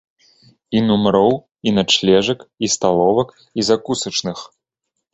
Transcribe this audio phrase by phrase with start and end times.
[0.79, 1.33] І нумароў,
[1.69, 4.37] і начлежак, і сталовак, і закусачных!